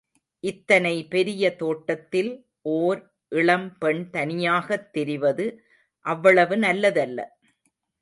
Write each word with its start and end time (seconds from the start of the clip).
இத்தனை 0.43 1.07
பெரிய 1.09 1.55
தோட்டத்தில் 1.55 2.31
ஓர் 2.71 2.99
இளம் 3.31 3.77
பெண் 3.77 4.09
தனியாகத் 4.09 4.89
திரிவது 4.93 5.47
அவ்வளவு 6.05 6.55
நல்லதல்ல. 6.57 7.19